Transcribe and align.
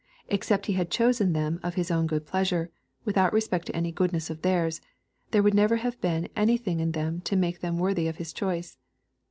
Except 0.29 0.65
He 0.65 0.73
had 0.73 0.89
chosen 0.89 1.33
them 1.33 1.59
of 1.61 1.75
His 1.75 1.91
own 1.91 2.07
good 2.07 2.25
pleasure, 2.25 2.71
without 3.05 3.31
respect 3.33 3.67
to 3.67 3.75
any 3.75 3.91
goodness 3.91 4.31
of 4.31 4.41
theirs, 4.41 4.81
there 5.29 5.43
would 5.43 5.53
never 5.53 5.75
have 5.75 6.01
been 6.01 6.27
anything 6.35 6.79
in 6.79 6.93
them 6.93 7.21
to 7.21 7.35
make 7.35 7.59
them 7.59 7.77
worthy 7.77 8.07
of 8.07 8.15
His 8.17 8.33
choice. 8.33 8.79